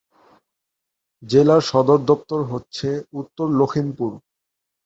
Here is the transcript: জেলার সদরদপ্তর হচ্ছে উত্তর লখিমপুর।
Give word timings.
জেলার 1.23 1.61
সদরদপ্তর 1.61 2.39
হচ্ছে 2.51 2.87
উত্তর 3.13 3.47
লখিমপুর। 3.59 4.11